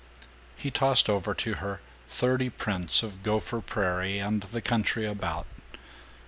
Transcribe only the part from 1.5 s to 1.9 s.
her